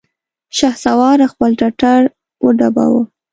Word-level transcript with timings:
شهسوار 0.57 1.19
خپل 1.31 1.51
ټټر 1.59 2.01
وډباوه! 2.45 3.01